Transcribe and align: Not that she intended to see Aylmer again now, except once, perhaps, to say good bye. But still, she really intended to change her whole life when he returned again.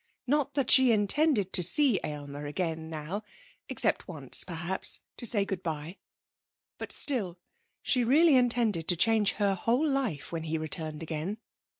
Not 0.25 0.55
that 0.55 0.71
she 0.71 0.91
intended 0.91 1.53
to 1.53 1.61
see 1.61 1.99
Aylmer 2.03 2.47
again 2.47 2.89
now, 2.89 3.21
except 3.69 4.07
once, 4.07 4.43
perhaps, 4.43 4.99
to 5.17 5.27
say 5.27 5.45
good 5.45 5.61
bye. 5.61 5.97
But 6.79 6.91
still, 6.91 7.37
she 7.83 8.03
really 8.03 8.33
intended 8.35 8.87
to 8.87 8.95
change 8.97 9.33
her 9.33 9.53
whole 9.53 9.87
life 9.87 10.31
when 10.31 10.41
he 10.45 10.57
returned 10.57 11.03
again. 11.03 11.37